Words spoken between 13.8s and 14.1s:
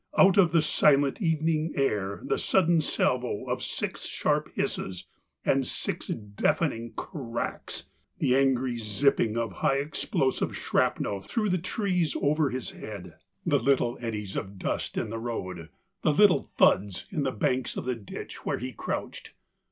THE COWARD 123